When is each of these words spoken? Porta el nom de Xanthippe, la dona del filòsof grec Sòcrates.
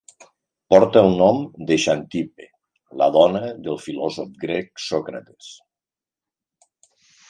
Porta 0.73 1.03
el 1.09 1.13
nom 1.19 1.43
de 1.67 1.77
Xanthippe, 1.83 2.49
la 3.03 3.11
dona 3.19 3.45
del 3.69 3.81
filòsof 3.87 4.35
grec 4.49 4.85
Sòcrates. 4.91 5.55